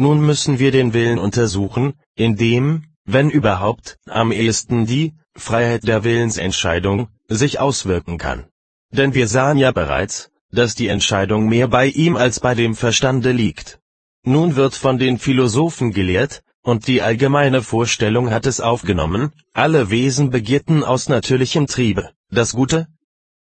[0.00, 6.04] nun müssen wir den Willen untersuchen, in dem, wenn überhaupt, am ehesten die Freiheit der
[6.04, 8.46] Willensentscheidung sich auswirken kann.
[8.90, 13.30] Denn wir sahen ja bereits, dass die Entscheidung mehr bei ihm als bei dem Verstande
[13.32, 13.78] liegt.
[14.24, 20.30] Nun wird von den Philosophen gelehrt, und die allgemeine Vorstellung hat es aufgenommen, alle Wesen
[20.30, 22.86] begierten aus natürlichem Triebe, das Gute.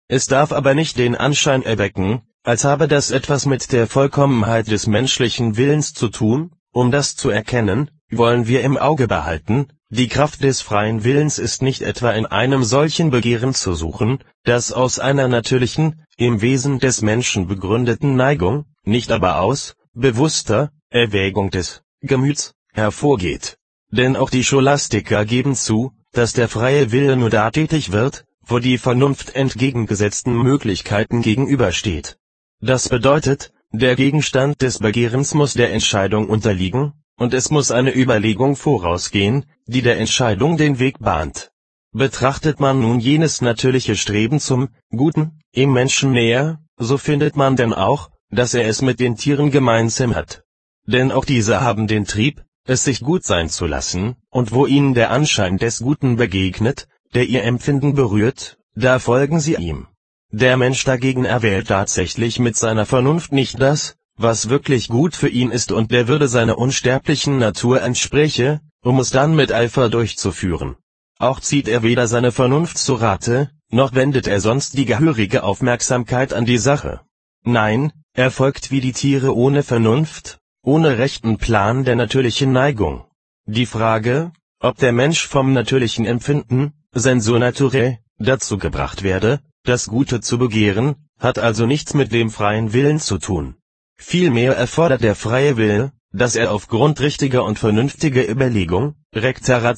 [0.07, 4.87] Es darf aber nicht den Anschein erwecken, als habe das etwas mit der Vollkommenheit des
[4.87, 10.43] menschlichen Willens zu tun, um das zu erkennen, wollen wir im Auge behalten, die Kraft
[10.43, 15.29] des freien Willens ist nicht etwa in einem solchen Begehren zu suchen, das aus einer
[15.29, 23.59] natürlichen, im Wesen des Menschen begründeten Neigung, nicht aber aus bewusster Erwägung des Gemüts hervorgeht.
[23.91, 28.59] Denn auch die Scholastiker geben zu, dass der freie Wille nur da tätig wird, wo
[28.59, 32.17] die Vernunft entgegengesetzten Möglichkeiten gegenübersteht.
[32.65, 38.55] Das bedeutet, der Gegenstand des Begehrens muss der Entscheidung unterliegen, und es muss eine Überlegung
[38.55, 41.51] vorausgehen, die der Entscheidung den Weg bahnt.
[41.91, 47.75] Betrachtet man nun jenes natürliche Streben zum Guten im Menschen näher, so findet man denn
[47.75, 50.45] auch, dass er es mit den Tieren gemeinsam hat.
[50.87, 54.95] Denn auch diese haben den Trieb, es sich gut sein zu lassen, und wo ihnen
[54.95, 59.89] der Anschein des Guten begegnet, der ihr Empfinden berührt, da folgen sie ihm.
[60.35, 65.51] Der Mensch dagegen erwählt tatsächlich mit seiner Vernunft nicht das, was wirklich gut für ihn
[65.51, 70.77] ist und der Würde seiner unsterblichen Natur entspräche, um es dann mit Eifer durchzuführen.
[71.19, 76.33] Auch zieht er weder seine Vernunft zu Rate, noch wendet er sonst die gehörige Aufmerksamkeit
[76.33, 77.03] an die Sache.
[77.45, 83.05] Nein, er folgt wie die Tiere ohne Vernunft, ohne rechten Plan der natürlichen Neigung.
[83.45, 90.21] Die Frage, ob der Mensch vom natürlichen Empfinden, sensor naturel, dazu gebracht werde, das Gute
[90.21, 93.55] zu begehren, hat also nichts mit dem freien Willen zu tun.
[93.97, 99.75] Vielmehr erfordert der freie Wille, dass er aufgrund richtiger und vernünftiger Überlegung, recta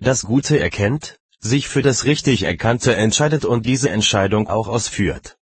[0.00, 5.36] das Gute erkennt, sich für das richtig Erkannte entscheidet und diese Entscheidung auch ausführt.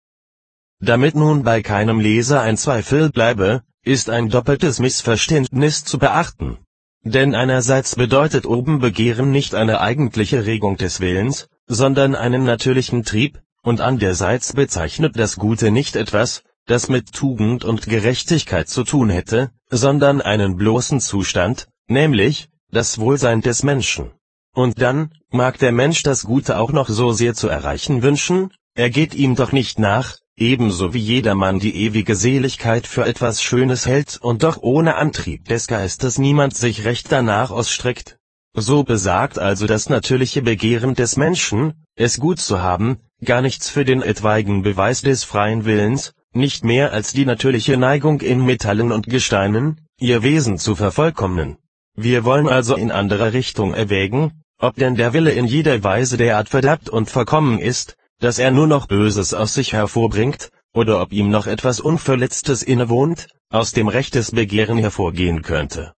[0.80, 6.58] Damit nun bei keinem Leser ein Zweifel bleibe, ist ein doppeltes Missverständnis zu beachten.
[7.04, 13.42] Denn einerseits bedeutet oben Begehren nicht eine eigentliche Regung des Willens, sondern einen natürlichen Trieb,
[13.68, 19.52] und andererseits bezeichnet das Gute nicht etwas, das mit Tugend und Gerechtigkeit zu tun hätte,
[19.70, 24.12] sondern einen bloßen Zustand, nämlich, das Wohlsein des Menschen.
[24.56, 28.90] Und dann, mag der Mensch das Gute auch noch so sehr zu erreichen wünschen, er
[28.90, 34.18] geht ihm doch nicht nach, ebenso wie jedermann die ewige Seligkeit für etwas Schönes hält
[34.22, 38.18] und doch ohne Antrieb des Geistes niemand sich recht danach ausstreckt.
[38.54, 43.84] So besagt also das natürliche Begehren des Menschen, es gut zu haben, gar nichts für
[43.84, 49.08] den etwaigen Beweis des freien Willens, nicht mehr als die natürliche Neigung in Metallen und
[49.08, 51.58] Gesteinen, ihr Wesen zu vervollkommnen.
[51.96, 56.50] Wir wollen also in anderer Richtung erwägen, ob denn der Wille in jeder Weise derart
[56.50, 61.32] verderbt und verkommen ist, dass er nur noch Böses aus sich hervorbringt, oder ob ihm
[61.32, 65.94] noch etwas Unverletztes innewohnt, aus dem rechtes Begehren hervorgehen könnte